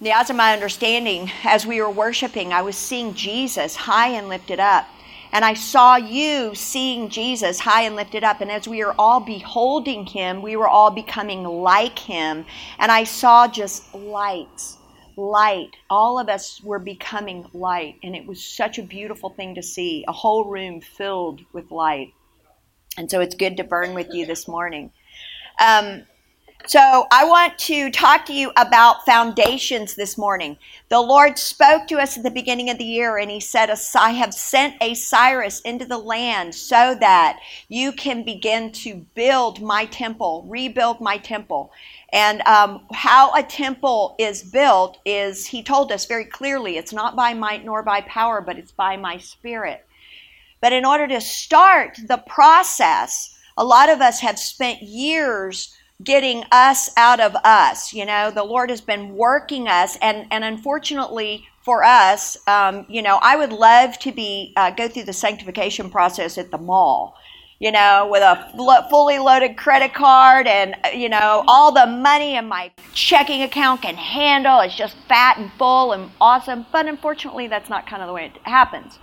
[0.00, 4.60] Yeah, as my understanding, as we were worshiping, I was seeing Jesus high and lifted
[4.60, 4.86] up.
[5.32, 8.40] And I saw you seeing Jesus high and lifted up.
[8.40, 12.46] And as we were all beholding him, we were all becoming like him.
[12.78, 14.78] And I saw just lights,
[15.16, 15.76] light.
[15.90, 17.96] All of us were becoming light.
[18.04, 22.14] And it was such a beautiful thing to see a whole room filled with light.
[22.96, 24.92] And so it's good to burn with you this morning.
[25.60, 26.04] Um,
[26.66, 30.58] so I want to talk to you about foundations this morning.
[30.90, 34.10] The Lord spoke to us at the beginning of the year and he said, I
[34.10, 39.86] have sent a Cyrus into the land so that you can begin to build my
[39.86, 41.72] temple, rebuild my temple.
[42.12, 47.16] And um, how a temple is built is, he told us very clearly, it's not
[47.16, 49.86] by might nor by power, but it's by my spirit.
[50.60, 56.44] But in order to start the process, a lot of us have spent years getting
[56.52, 57.92] us out of us.
[57.92, 63.02] You know, the Lord has been working us, and and unfortunately for us, um, you
[63.02, 67.14] know, I would love to be uh, go through the sanctification process at the mall.
[67.60, 72.36] You know, with a fully loaded credit card and, uh, you know, all the money
[72.36, 74.60] in my checking account can handle.
[74.60, 76.66] It's just fat and full and awesome.
[76.70, 79.00] But unfortunately, that's not kind of the way it happens.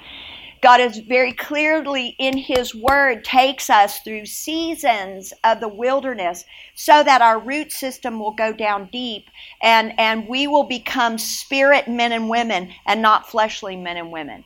[0.65, 7.03] God is very clearly in His Word takes us through seasons of the wilderness so
[7.03, 9.29] that our root system will go down deep
[9.61, 14.43] and, and we will become spirit men and women and not fleshly men and women.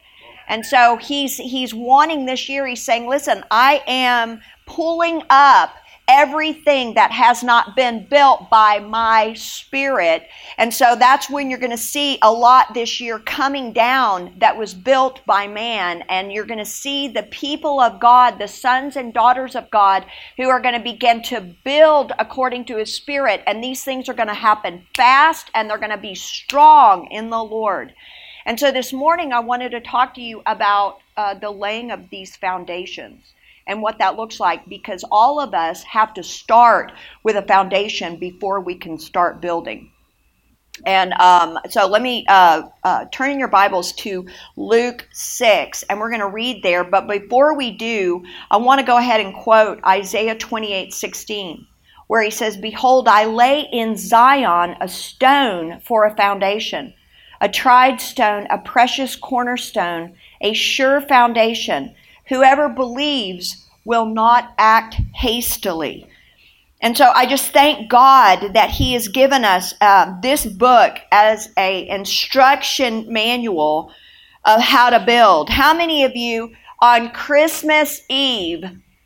[0.49, 5.73] And so he's he's wanting this year, he's saying, listen, I am pulling up
[6.09, 10.27] everything that has not been built by my spirit.
[10.57, 14.57] And so that's when you're going to see a lot this year coming down that
[14.57, 16.03] was built by man.
[16.09, 20.03] And you're going to see the people of God, the sons and daughters of God,
[20.35, 23.43] who are going to begin to build according to his spirit.
[23.45, 27.29] And these things are going to happen fast and they're going to be strong in
[27.29, 27.93] the Lord.
[28.47, 32.09] And so this morning, I wanted to talk to you about uh, the laying of
[32.09, 33.35] these foundations
[33.69, 36.91] and what that looks like because all of us have to start
[37.23, 39.91] with a foundation before we can start building.
[40.85, 44.25] And um, so let me uh, uh, turn in your Bibles to
[44.55, 46.83] Luke 6, and we're going to read there.
[46.83, 51.67] But before we do, I want to go ahead and quote Isaiah 28 16,
[52.07, 56.93] where he says, Behold, I lay in Zion a stone for a foundation,
[57.41, 61.93] a tried stone, a precious cornerstone, a sure foundation.
[62.29, 66.07] Whoever believes will not act hastily.
[66.81, 71.49] And so I just thank God that He has given us uh, this book as
[71.57, 73.91] a instruction manual
[74.45, 75.49] of how to build.
[75.49, 78.63] How many of you on Christmas Eve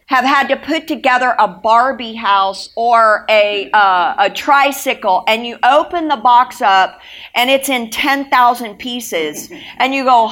[0.08, 5.58] have had to put together a Barbie house or a, uh, a tricycle and you
[5.64, 7.00] open the box up
[7.36, 10.28] and it's in 10,000 pieces and you go,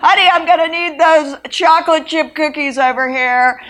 [0.00, 3.60] honey, I'm to need those chocolate chip cookies over here.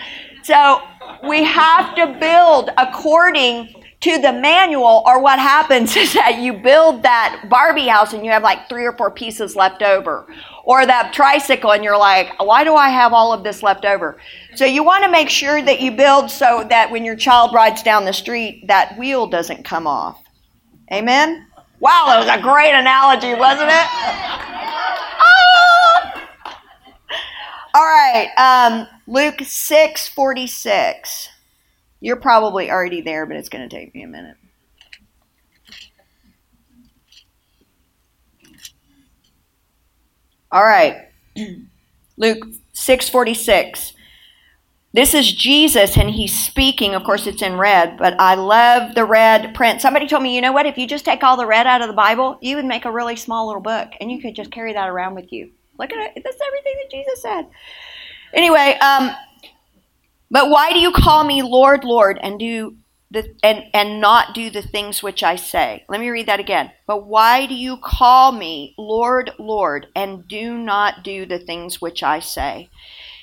[0.43, 0.81] So
[1.27, 7.01] we have to build according to the manual or what happens is that you build
[7.01, 10.27] that Barbie house and you have like three or four pieces left over
[10.63, 14.17] or that tricycle and you're like, why do I have all of this left over?
[14.53, 17.81] So you want to make sure that you build so that when your child rides
[17.81, 20.21] down the street, that wheel doesn't come off.
[20.93, 21.47] Amen?
[21.79, 23.87] Wow, that was a great analogy, wasn't it?
[23.89, 24.51] Ah!
[27.73, 31.29] All right, um, Luke 6 46.
[32.05, 34.37] You're probably already there, but it's going to take me a minute.
[40.51, 41.07] All right.
[42.17, 42.45] Luke
[42.75, 43.93] 6:46.
[44.93, 46.93] This is Jesus and he's speaking.
[46.93, 49.81] Of course it's in red, but I love the red print.
[49.81, 50.67] Somebody told me, "You know what?
[50.67, 52.91] If you just take all the red out of the Bible, you would make a
[52.91, 55.49] really small little book and you could just carry that around with you."
[55.79, 56.21] Look at it.
[56.23, 57.47] That's everything that Jesus said.
[58.31, 59.09] Anyway, um,
[60.35, 62.75] but why do you call me Lord, Lord, and do
[63.09, 65.85] the, and, and not do the things which I say.
[65.87, 66.73] Let me read that again.
[66.85, 72.03] But why do you call me Lord, Lord, and do not do the things which
[72.03, 72.67] I say?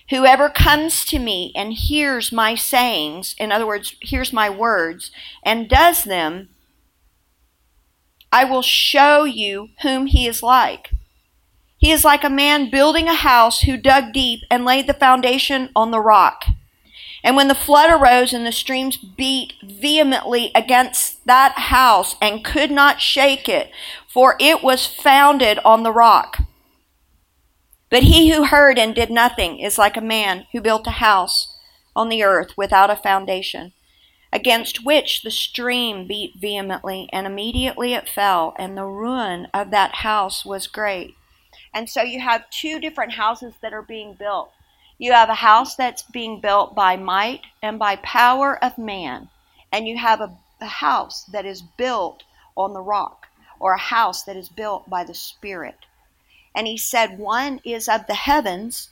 [0.09, 5.11] Whoever comes to me and hears my sayings, in other words, hears my words,
[5.45, 6.49] and does them,
[8.33, 10.93] I will show you whom he is like.
[11.77, 15.69] He is like a man building a house who dug deep and laid the foundation
[15.77, 16.47] on the rock.
[17.25, 22.71] And when the flood arose and the streams beat vehemently against that house and could
[22.71, 23.71] not shake it,
[24.09, 26.39] for it was founded on the rock.
[27.91, 31.57] But he who heard and did nothing is like a man who built a house
[31.95, 33.73] on the earth without a foundation.
[34.33, 39.97] against which the stream beat vehemently, and immediately it fell, and the ruin of that
[39.97, 41.15] house was great.
[41.75, 44.53] And so you have two different houses that are being built.
[44.99, 49.31] You have a house that's being built by might and by power of man,
[49.73, 52.25] and you have a, a house that is built
[52.57, 53.29] on the rock,
[53.59, 55.87] or a house that is built by the Spirit.
[56.55, 58.91] And he said, One is of the heavens,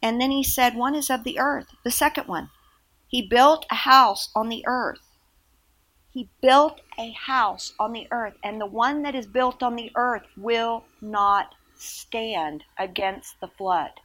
[0.00, 2.50] and then he said, One is of the earth, the second one.
[3.06, 5.00] He built a house on the earth.
[6.10, 9.92] He built a house on the earth, and the one that is built on the
[9.94, 14.00] earth will not stand against the flood.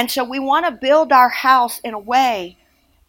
[0.00, 2.56] And so we want to build our house in a way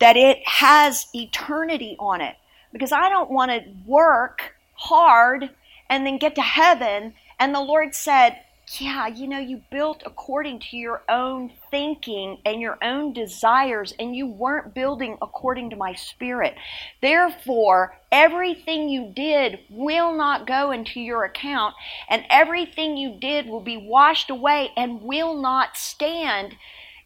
[0.01, 2.35] that it has eternity on it.
[2.73, 5.51] Because I don't want to work hard
[5.89, 8.41] and then get to heaven and the Lord said,
[8.77, 14.15] yeah, you know, you built according to your own thinking and your own desires, and
[14.15, 16.55] you weren't building according to my spirit.
[17.01, 21.73] Therefore, everything you did will not go into your account,
[22.09, 26.55] and everything you did will be washed away and will not stand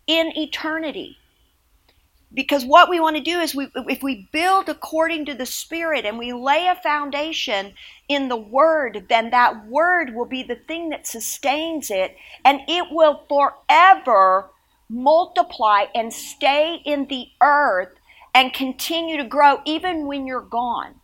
[0.08, 1.18] in eternity.
[2.34, 6.06] Because what we want to do is we if we build according to the spirit
[6.06, 7.74] and we lay a foundation
[8.10, 12.88] in the word then that word will be the thing that sustains it and it
[12.92, 14.50] will forever
[14.90, 17.96] multiply and stay in the earth
[18.34, 20.96] and continue to grow even when you're gone.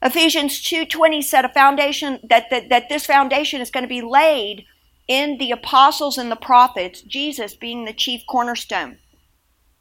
[0.00, 4.64] Ephesians 2:20 said a foundation that, that that this foundation is going to be laid
[5.08, 8.98] in the apostles and the prophets, Jesus being the chief cornerstone.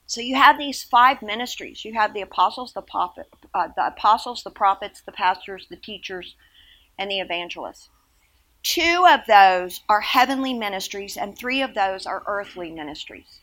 [0.08, 1.84] So you have these five ministries.
[1.84, 6.36] You have the apostles, the prophet, uh, the apostles, the prophets, the pastors, the teachers,
[6.98, 7.90] and the evangelists.
[8.62, 13.42] Two of those are heavenly ministries, and three of those are earthly ministries.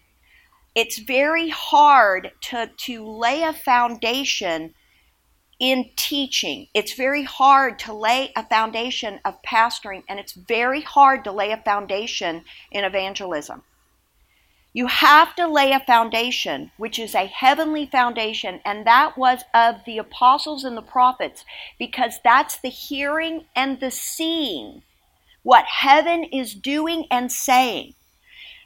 [0.75, 4.75] It's very hard to, to lay a foundation
[5.63, 6.67] in teaching.
[6.75, 11.53] It's very hard to lay a foundation of pastoring, and it's very hard to lay
[11.53, 12.43] a foundation
[12.73, 13.63] in evangelism.
[14.73, 19.77] You have to lay a foundation, which is a heavenly foundation, and that was of
[19.87, 21.45] the apostles and the prophets,
[21.79, 24.83] because that's the hearing and the seeing
[25.45, 27.95] what heaven is doing and saying.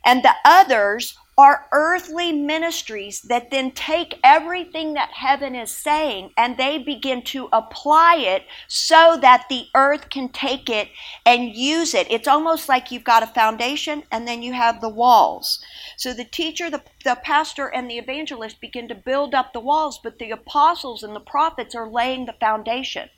[0.02, 6.56] And the others are earthly ministries that then take everything that heaven is saying and
[6.56, 10.88] they begin to apply it so that the earth can take it
[11.26, 12.10] and use it.
[12.10, 15.62] It's almost like you've got a foundation and then you have the walls.
[15.98, 20.00] So the teacher, the, the pastor, and the evangelist begin to build up the walls,
[20.02, 23.10] but the apostles and the prophets are laying the foundation.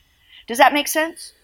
[0.49, 1.35] Does that make sense?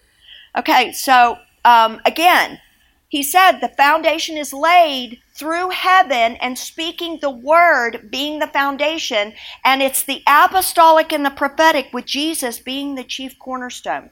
[0.57, 2.59] Okay, so um, again,
[3.07, 9.33] he said the foundation is laid through heaven and speaking the word being the foundation,
[9.63, 14.09] and it's the apostolic and the prophetic with Jesus being the chief cornerstone.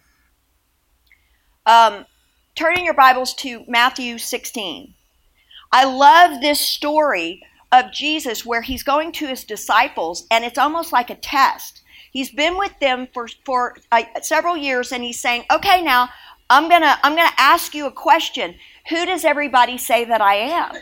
[1.66, 2.06] Um,
[2.56, 4.94] turn in your Bibles to Matthew 16.
[5.72, 7.42] I love this story
[7.72, 11.82] of Jesus where he's going to his disciples, and it's almost like a test.
[12.12, 16.10] He's been with them for, for uh, several years, and he's saying, Okay, now
[16.50, 18.56] I'm going to I'm going to ask you a question.
[18.90, 20.76] Who does everybody say that I am?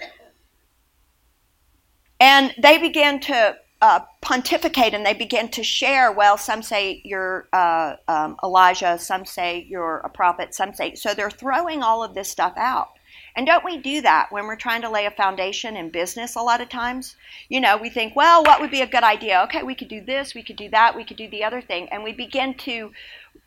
[2.21, 6.12] And they began to uh, pontificate and they began to share.
[6.12, 10.94] Well, some say you're uh, um, Elijah, some say you're a prophet, some say.
[10.94, 12.90] So they're throwing all of this stuff out.
[13.35, 16.42] And don't we do that when we're trying to lay a foundation in business a
[16.42, 17.16] lot of times?
[17.49, 19.42] You know, we think, well, what would be a good idea?
[19.45, 21.90] Okay, we could do this, we could do that, we could do the other thing.
[21.90, 22.92] And we begin to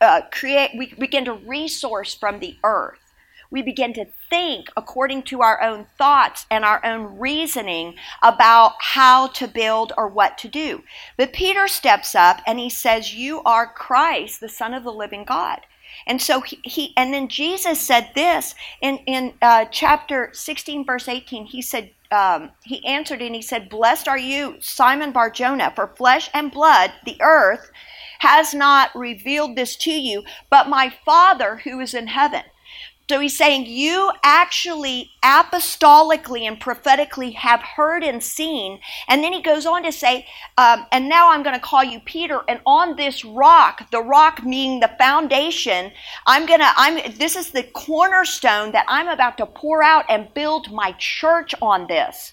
[0.00, 3.03] uh, create, we begin to resource from the earth
[3.50, 9.28] we begin to think according to our own thoughts and our own reasoning about how
[9.28, 10.82] to build or what to do.
[11.16, 15.24] But Peter steps up and he says, You are Christ, the Son of the living
[15.24, 15.60] God.
[16.06, 21.08] And so he, he and then Jesus said this in, in uh, chapter 16, verse
[21.08, 21.46] 18.
[21.46, 25.86] He said, um, He answered and he said, Blessed are you, Simon Bar Jonah, for
[25.86, 27.70] flesh and blood, the earth,
[28.20, 32.42] has not revealed this to you, but my Father who is in heaven.
[33.08, 38.80] So he's saying you actually apostolically and prophetically have heard and seen.
[39.08, 42.00] And then he goes on to say, um, and now I'm going to call you
[42.00, 42.40] Peter.
[42.48, 45.92] And on this rock, the rock meaning the foundation,
[46.26, 50.32] I'm going to, I'm, this is the cornerstone that I'm about to pour out and
[50.32, 52.32] build my church on this.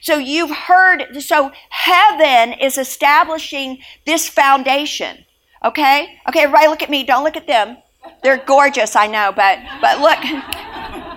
[0.00, 5.24] So you've heard, so heaven is establishing this foundation.
[5.64, 6.18] Okay?
[6.28, 7.04] Okay, everybody look at me.
[7.04, 7.76] Don't look at them.
[8.22, 10.18] They're gorgeous, I know, but but look,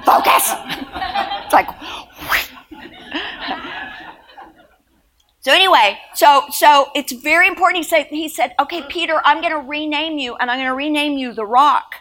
[0.05, 0.53] focus.
[1.45, 1.67] It's like
[5.41, 7.83] So anyway, so so it's very important.
[7.83, 10.75] He said he said, okay, Peter, I'm going to rename you, and I'm going to
[10.75, 11.95] rename you the Rock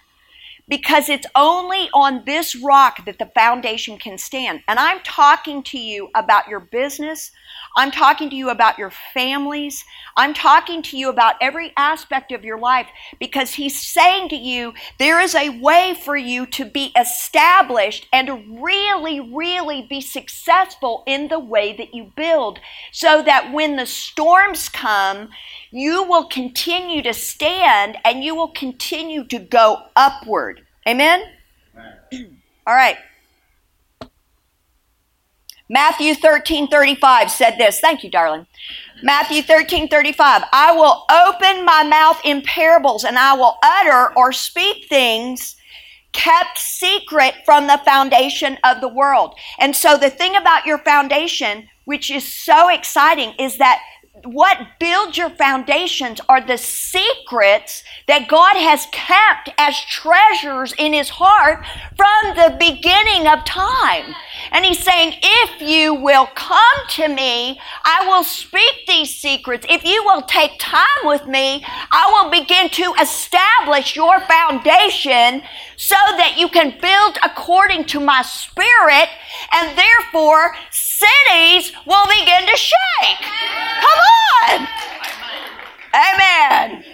[0.71, 4.63] because it's only on this rock that the foundation can stand.
[4.69, 7.33] And I'm talking to you about your business.
[7.77, 9.85] I'm talking to you about your families.
[10.17, 12.87] I'm talking to you about every aspect of your life
[13.19, 18.29] because he's saying to you, there is a way for you to be established and
[18.29, 22.61] to really, really be successful in the way that you build
[22.93, 25.31] so that when the storms come,
[25.71, 30.67] you will continue to stand and you will continue to go upward.
[30.87, 31.23] Amen?
[32.67, 32.97] All right.
[35.69, 37.79] Matthew 13 35 said this.
[37.81, 38.47] Thank you, darling.
[39.03, 40.43] Matthew 13 35.
[40.53, 45.57] I will open my mouth in parables and I will utter or speak things
[46.13, 49.35] kept secret from the foundation of the world.
[49.59, 53.81] And so the thing about your foundation, which is so exciting, is that
[54.25, 61.09] what builds your foundations are the secrets that God has kept as treasures in his
[61.09, 61.65] heart
[61.97, 64.15] from the beginning of time.
[64.53, 66.61] And he's saying, if you will come
[66.91, 69.67] to me, I will speak these secrets.
[69.69, 75.43] If you will take time with me, I will begin to establish your foundation
[75.77, 79.09] so that you can build according to my spirit,
[79.53, 83.23] and therefore cities will begin to shake.
[83.81, 84.10] Come on.
[85.95, 86.85] Amen.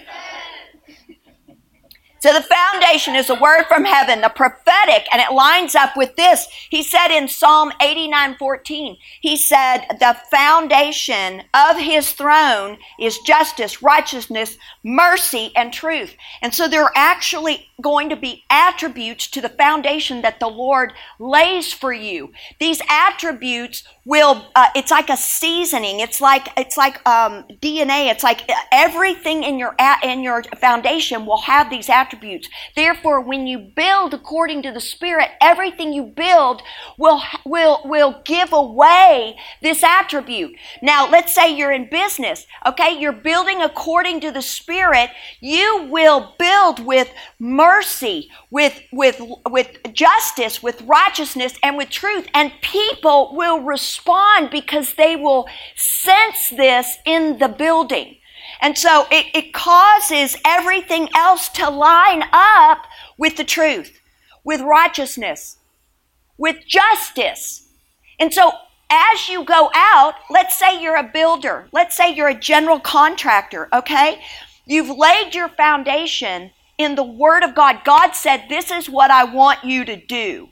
[2.19, 6.15] So the foundation is a word from heaven, the prophetic, and it lines up with
[6.15, 6.47] this.
[6.69, 13.83] He said in Psalm 89 14, he said, The foundation of his throne is justice,
[13.83, 16.15] righteousness, mercy, and truth.
[16.41, 20.93] And so there are actually going to be attributes to the foundation that the Lord
[21.19, 22.31] lays for you.
[22.59, 28.23] These attributes will uh, it's like a seasoning it's like it's like um, dna it's
[28.23, 32.06] like everything in your in your foundation will have these attributes
[32.75, 36.61] therefore when you build according to the spirit everything you build
[36.97, 40.55] will will will give away this attribute.
[40.81, 42.97] Now let's say you're in business okay?
[42.99, 45.09] You're building according to the spirit.
[45.39, 47.09] You will build with
[47.39, 52.27] mercy with with with justice with righteousness and with truth.
[52.33, 58.16] And people will respond because they will sense this in the building.
[58.61, 62.85] And so it, it causes everything else to line up
[63.17, 63.99] with the truth,
[64.43, 65.57] with righteousness,
[66.37, 67.67] with justice.
[68.19, 68.51] And so
[68.89, 73.67] as you go out, let's say you're a builder, let's say you're a general contractor,
[73.73, 74.21] okay?
[74.65, 77.81] You've laid your foundation in the Word of God.
[77.83, 80.49] God said, This is what I want you to do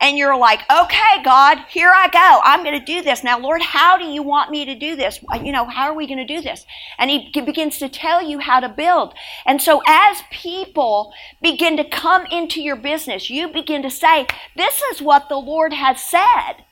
[0.00, 2.40] and you're like, okay, God, here I go.
[2.44, 3.24] I'm going to do this.
[3.24, 5.20] Now, Lord, how do you want me to do this?
[5.42, 6.66] You know, how are we going to do this?
[6.98, 9.14] And He begins to tell you how to build.
[9.46, 14.26] And so, as people begin to come into your business, you begin to say,
[14.56, 16.64] this is what the Lord has said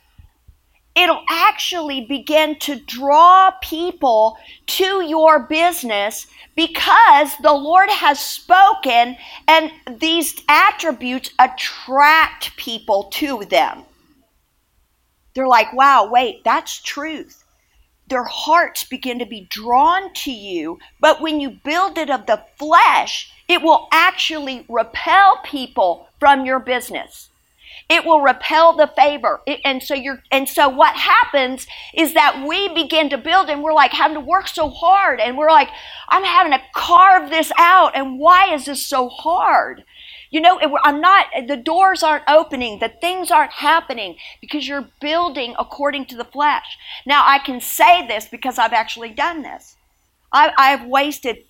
[0.95, 4.37] it'll actually begin to draw people
[4.67, 9.17] to your business because the Lord has spoken
[9.49, 13.83] and these attributes attract people to them.
[15.35, 17.45] They're like, wow, wait, that's truth.
[18.07, 22.45] Their hearts begin to be drawn to you, but when you build it of the
[22.57, 27.31] flesh, it will actually repel people from your business
[27.89, 29.41] it will repel the favor.
[29.47, 33.63] It, and so you're and so what happens is that we begin to build and
[33.63, 35.69] we're like having to work so hard and we're like
[36.09, 37.95] i'm having to carve this out.
[37.95, 39.85] And why is this so hard?
[40.31, 42.79] You know i'm not the doors aren't opening.
[42.79, 46.79] The things aren't happening because you're building according to the flesh.
[47.07, 49.77] Now i can say this because i've actually done this.
[50.33, 51.45] I, i've wasted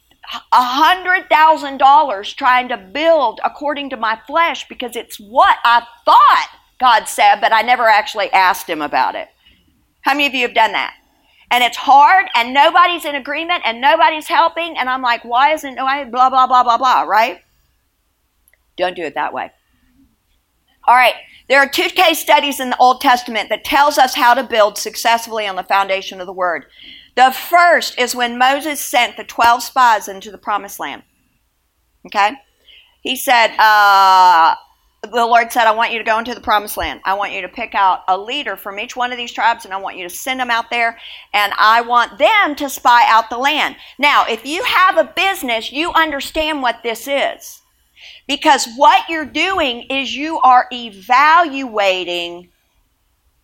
[0.52, 5.87] a hundred thousand dollars trying to build according to my flesh because it's what I
[6.04, 6.49] thought
[6.81, 9.28] God said, but I never actually asked him about it.
[10.02, 10.95] How many of you have done that?
[11.50, 15.75] And it's hard and nobody's in agreement and nobody's helping, and I'm like, why isn't
[15.75, 17.40] nobody blah blah blah blah blah, right?
[18.76, 19.50] Don't do it that way.
[20.87, 21.14] All right.
[21.49, 24.78] There are two case studies in the Old Testament that tells us how to build
[24.78, 26.66] successfully on the foundation of the word.
[27.16, 31.02] The first is when Moses sent the 12 spies into the promised land.
[32.06, 32.33] Okay?
[33.02, 34.54] He said, uh,
[35.02, 37.00] the Lord said, I want you to go into the promised land.
[37.04, 39.75] I want you to pick out a leader from each one of these tribes, and
[39.75, 40.99] I want you to send them out there,
[41.33, 43.76] and I want them to spy out the land.
[43.99, 47.61] Now, if you have a business, you understand what this is.
[48.26, 52.49] Because what you're doing is you are evaluating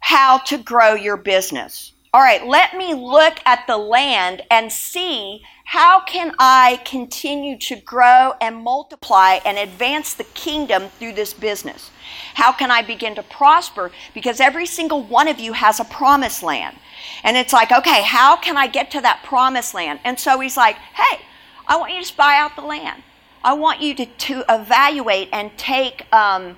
[0.00, 1.92] how to grow your business.
[2.12, 7.76] All right, let me look at the land and see how can I continue to
[7.76, 11.90] grow and multiply and advance the kingdom through this business?
[12.34, 13.92] How can I begin to prosper?
[14.12, 16.76] Because every single one of you has a promised land.
[17.22, 20.00] And it's like, okay, how can I get to that promised land?
[20.02, 21.20] And so he's like, hey,
[21.68, 23.04] I want you to spy out the land.
[23.44, 26.56] I want you to, to evaluate and take um,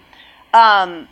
[0.54, 1.08] um,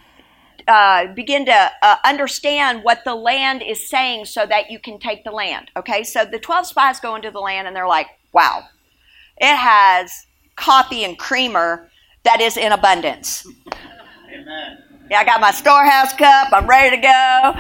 [0.69, 5.25] uh, begin to uh, understand what the land is saying so that you can take
[5.25, 5.71] the land.
[5.77, 8.65] Okay, so the 12 spies go into the land and they're like, wow,
[9.39, 10.27] it has
[10.57, 11.89] coffee and creamer
[12.25, 13.47] that is in abundance.
[14.33, 14.79] Amen.
[15.11, 17.55] Yeah, I got my storehouse cup, I'm ready to go.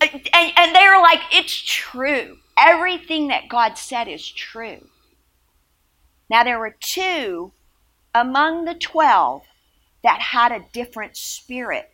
[0.00, 2.38] And, and they're like, it's true.
[2.56, 4.86] Everything that God said is true.
[6.28, 7.52] Now, there were two
[8.14, 9.42] among the 12
[10.02, 11.90] that had a different spirit.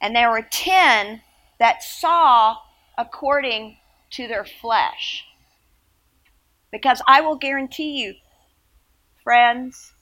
[0.00, 1.22] And there were 10
[1.58, 2.56] that saw
[2.96, 3.78] according
[4.10, 5.24] to their flesh.
[6.70, 8.14] Because I will guarantee you,
[9.22, 9.92] friends,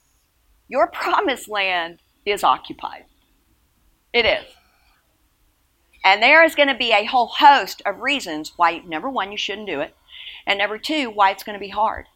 [0.69, 3.05] your promised land is occupied.
[4.13, 4.45] It is.
[6.05, 9.39] And there is going to be a whole host of reasons why, number one, you
[9.39, 9.95] shouldn't do it.
[10.47, 12.07] And number two, why it's going to be hard.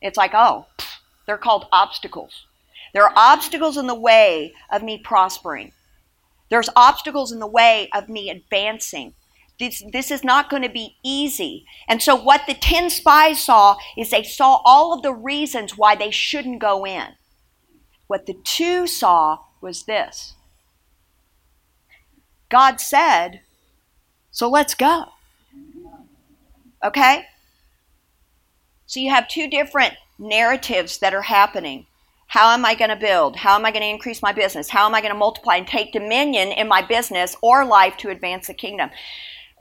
[0.00, 0.66] It's like, oh,
[1.26, 2.46] they're called obstacles.
[2.94, 5.72] There are obstacles in the way of me prospering.
[6.48, 9.14] There's obstacles in the way of me advancing.
[9.58, 11.66] This, this is not going to be easy.
[11.88, 15.96] And so, what the 10 spies saw is they saw all of the reasons why
[15.96, 17.14] they shouldn't go in.
[18.06, 20.34] What the two saw was this
[22.48, 23.40] God said,
[24.30, 25.06] so let's go.
[26.84, 27.24] Okay?
[28.86, 31.86] So, you have two different narratives that are happening.
[32.34, 33.36] How am I going to build?
[33.36, 34.68] How am I going to increase my business?
[34.68, 38.10] How am I going to multiply and take dominion in my business or life to
[38.10, 38.90] advance the kingdom?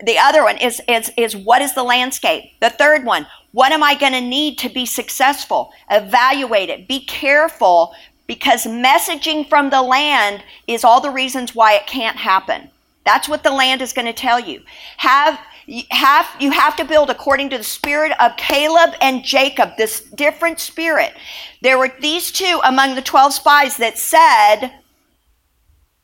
[0.04, 2.46] The other one is, is, is what is the landscape?
[2.62, 5.72] The third one, what am I going to need to be successful?
[5.92, 6.88] Evaluate it.
[6.88, 7.94] Be careful
[8.26, 12.72] because messaging from the land is all the reasons why it can't happen.
[13.06, 14.64] That's what the land is going to tell you.
[14.98, 19.72] Have you have, you have to build according to the spirit of Caleb and Jacob,
[19.78, 21.14] this different spirit.
[21.62, 24.74] There were these two among the 12 spies that said,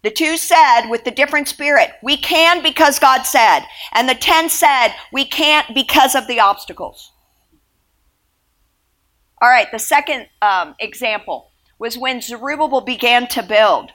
[0.01, 3.65] the two said with the different spirit, we can because God said.
[3.93, 7.11] And the 10 said, we can't because of the obstacles.
[9.41, 13.91] All right, the second um, example was when Zerubbabel began to build.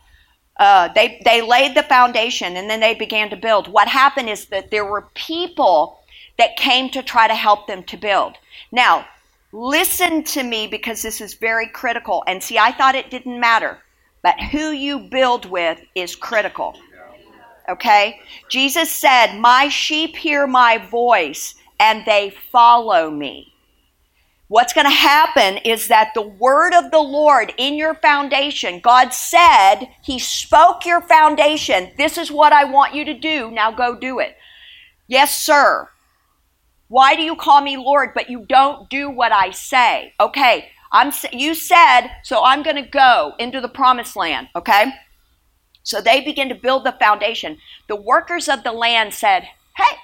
[0.57, 3.67] Uh, they, they laid the foundation and then they began to build.
[3.67, 6.01] What happened is that there were people
[6.38, 8.37] that came to try to help them to build.
[8.71, 9.07] Now,
[9.53, 12.23] listen to me because this is very critical.
[12.27, 13.79] And see, I thought it didn't matter,
[14.23, 16.77] but who you build with is critical.
[17.69, 18.21] Okay?
[18.49, 23.54] Jesus said, My sheep hear my voice and they follow me.
[24.55, 29.12] What's going to happen is that the word of the Lord in your foundation, God
[29.12, 31.90] said, He spoke your foundation.
[31.97, 33.51] This is what I want you to do.
[33.51, 34.37] Now go do it.
[35.09, 35.88] Yes, sir.
[36.87, 40.14] Why do you call me Lord, but you don't do what I say?
[40.21, 44.93] Okay, I'm, you said, so I'm going to go into the promised land, okay?
[45.83, 47.59] So they begin to build the foundation.
[47.88, 49.97] The workers of the land said, hey,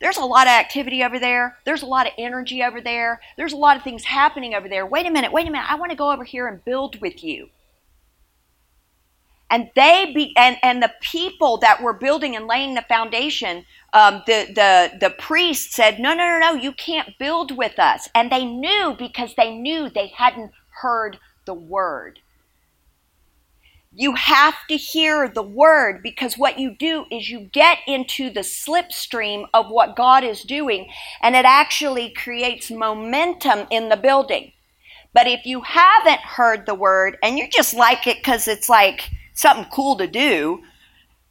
[0.00, 1.56] there's a lot of activity over there.
[1.64, 3.20] There's a lot of energy over there.
[3.36, 4.86] There's a lot of things happening over there.
[4.86, 5.70] Wait a minute, wait a minute.
[5.70, 7.48] I want to go over here and build with you.
[9.50, 14.22] And they be and, and the people that were building and laying the foundation, um,
[14.26, 18.08] the the the priest said, No, no, no, no, you can't build with us.
[18.14, 22.18] And they knew because they knew they hadn't heard the word.
[23.96, 28.40] You have to hear the word because what you do is you get into the
[28.40, 30.90] slipstream of what God is doing
[31.22, 34.50] and it actually creates momentum in the building.
[35.12, 39.10] But if you haven't heard the word and you just like it because it's like
[39.32, 40.60] something cool to do,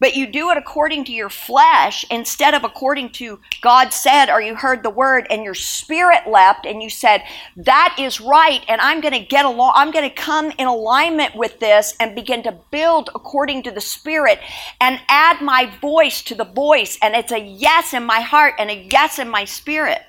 [0.04, 4.42] but you do it according to your flesh instead of according to God said, or
[4.42, 7.24] you heard the word and your spirit leapt and you said,
[7.56, 11.38] That is right, and I'm going to get along, I'm going to come in alignment
[11.38, 14.40] with this and begin to build according to the spirit
[14.82, 16.98] and add my voice to the voice.
[17.02, 20.02] And it's a yes in my heart and a yes in my spirit.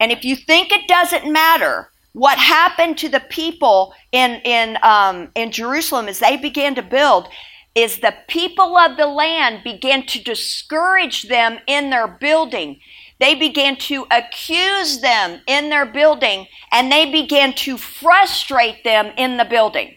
[0.00, 5.30] And if you think it doesn't matter, what happened to the people in in um,
[5.34, 7.28] in Jerusalem as they began to build
[7.74, 12.78] is the people of the land began to discourage them in their building.
[13.18, 19.36] They began to accuse them in their building, and they began to frustrate them in
[19.36, 19.96] the building.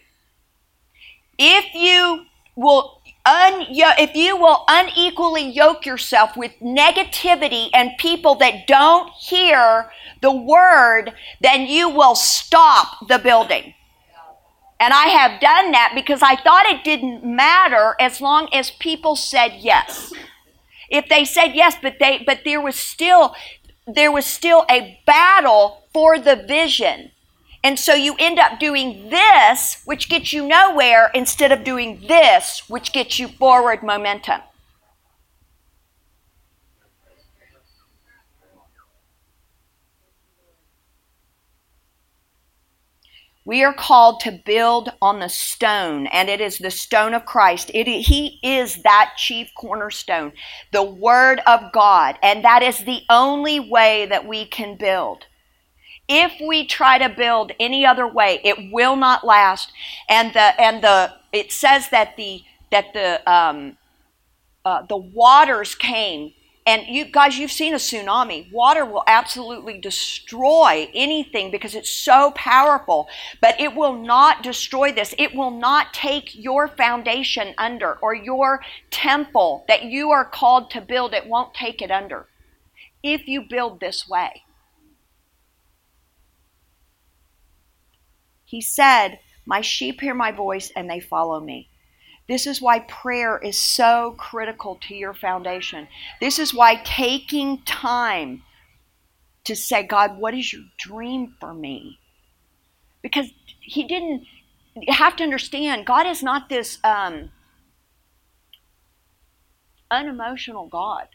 [1.38, 2.26] If you
[2.56, 2.97] will
[3.28, 10.32] un- if you will unequally yoke yourself with negativity and people that don't hear the
[10.32, 13.74] word, then you will stop the building.
[14.80, 19.16] And I have done that because I thought it didn't matter as long as people
[19.16, 20.14] said yes.
[20.90, 23.34] If they said yes, but they but there was still
[23.88, 27.12] there was still a battle for the vision.
[27.64, 32.64] And so you end up doing this, which gets you nowhere, instead of doing this,
[32.68, 34.42] which gets you forward momentum.
[43.48, 47.72] We are called to build on the stone, and it is the stone of Christ.
[47.74, 50.34] It, he is that chief cornerstone,
[50.74, 55.28] the Word of God, and that is the only way that we can build.
[56.08, 59.72] If we try to build any other way, it will not last.
[60.08, 63.78] And the and the it says that the that the um,
[64.64, 66.34] uh, the waters came
[66.68, 68.52] and you guys, you've seen a tsunami.
[68.52, 73.08] Water will absolutely destroy anything because it's so powerful,
[73.40, 75.16] but it will not destroy this.
[75.18, 78.60] It will not take your foundation under or your
[78.92, 81.14] temple that you are called to build.
[81.14, 82.28] It won't take it under
[83.02, 84.44] if you build this way.
[88.48, 91.70] He said, My sheep hear my voice and they follow me.
[92.30, 95.90] This is why prayer is so critical to your foundation.
[96.22, 98.44] This is why taking time
[99.44, 102.00] to say, God, what is your dream for me?
[103.02, 103.28] Because
[103.60, 104.26] He didn't,
[104.76, 107.32] you have to understand, God is not this um,
[109.92, 111.10] unemotional God.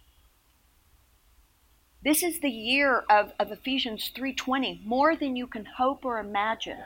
[2.04, 6.82] This is the year of, of Ephesians 3:20, more than you can hope or imagine.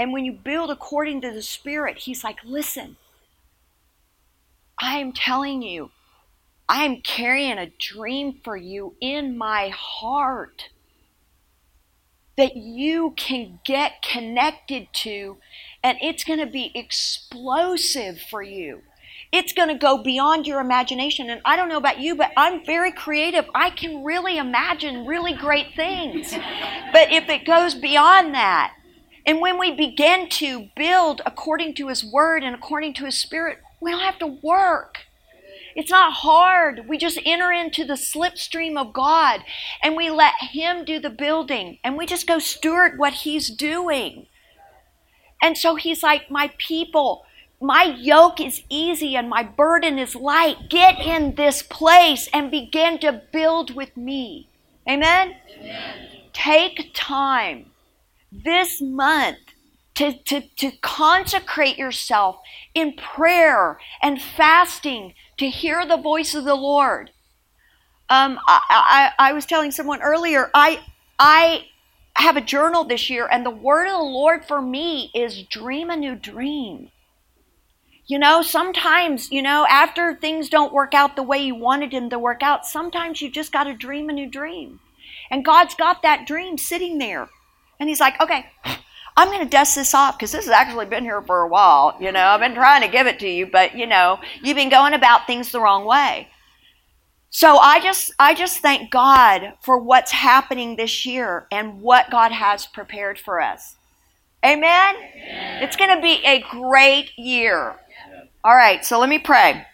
[0.00, 2.96] And when you build according to the Spirit, He's like, listen,
[4.80, 5.90] I am telling you,
[6.66, 10.70] I am carrying a dream for you in my heart
[12.38, 15.36] that you can get connected to,
[15.84, 18.80] and it's going to be explosive for you.
[19.32, 21.28] It's going to go beyond your imagination.
[21.28, 23.44] And I don't know about you, but I'm very creative.
[23.54, 26.32] I can really imagine really great things.
[26.90, 28.72] But if it goes beyond that,
[29.26, 33.58] and when we begin to build according to His Word and according to His Spirit,
[33.80, 34.98] we don't have to work.
[35.76, 36.88] It's not hard.
[36.88, 39.40] We just enter into the slipstream of God
[39.82, 44.26] and we let Him do the building and we just go steward what He's doing.
[45.42, 47.24] And so He's like, My people,
[47.60, 50.68] my yoke is easy and my burden is light.
[50.68, 54.48] Get in this place and begin to build with me.
[54.88, 55.36] Amen?
[55.58, 55.94] Amen.
[56.32, 57.69] Take time
[58.32, 59.38] this month
[59.94, 62.36] to, to, to consecrate yourself
[62.74, 67.10] in prayer and fasting to hear the voice of the Lord.
[68.08, 70.80] Um, I, I, I was telling someone earlier, I,
[71.18, 71.66] I
[72.14, 75.90] have a journal this year, and the word of the Lord for me is dream
[75.90, 76.90] a new dream.
[78.06, 82.10] You know, sometimes, you know, after things don't work out the way you wanted them
[82.10, 84.80] to work out, sometimes you just got to dream a new dream.
[85.30, 87.28] And God's got that dream sitting there.
[87.80, 88.46] And he's like, okay,
[89.16, 91.96] I'm going to dust this off because this has actually been here for a while.
[91.98, 94.68] You know, I've been trying to give it to you, but you know, you've been
[94.68, 96.28] going about things the wrong way.
[97.30, 102.32] So I just I just thank God for what's happening this year and what God
[102.32, 103.76] has prepared for us.
[104.44, 104.94] Amen.
[104.96, 105.62] Amen.
[105.62, 107.76] It's going to be a great year.
[108.42, 109.66] All right, so let me pray.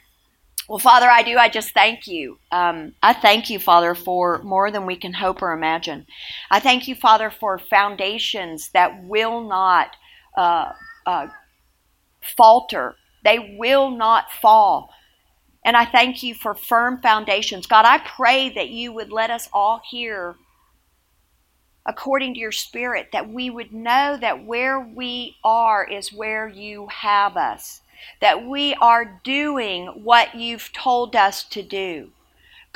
[0.68, 1.36] Well, Father, I do.
[1.36, 2.38] I just thank you.
[2.50, 6.06] Um, I thank you, Father, for more than we can hope or imagine.
[6.50, 9.96] I thank you, Father, for foundations that will not
[10.36, 10.72] uh,
[11.06, 11.28] uh,
[12.36, 14.90] falter, they will not fall.
[15.64, 17.66] And I thank you for firm foundations.
[17.66, 20.36] God, I pray that you would let us all hear
[21.86, 26.88] according to your spirit, that we would know that where we are is where you
[26.88, 27.80] have us
[28.20, 32.10] that we are doing what you've told us to do.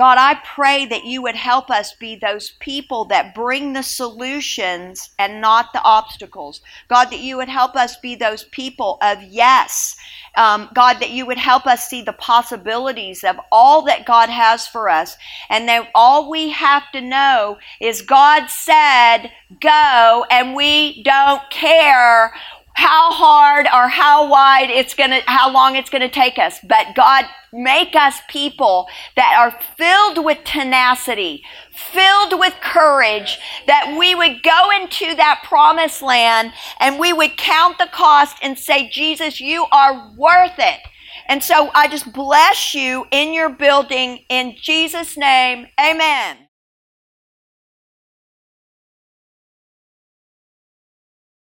[0.01, 5.11] God, I pray that you would help us be those people that bring the solutions
[5.19, 6.63] and not the obstacles.
[6.89, 9.97] God, that you would help us be those people of yes.
[10.39, 14.67] Um, God, that you would help us see the possibilities of all that God has
[14.67, 15.19] for us.
[15.51, 19.31] And that all we have to know is God said,
[19.61, 22.33] go, and we don't care
[22.81, 26.59] how hard or how wide it's going to how long it's going to take us
[26.67, 31.43] but god make us people that are filled with tenacity
[31.75, 37.77] filled with courage that we would go into that promised land and we would count
[37.79, 40.81] the cost and say jesus you are worth it
[41.29, 45.69] And so I just bless you in your building in Jesus' name.
[45.79, 46.50] Amen.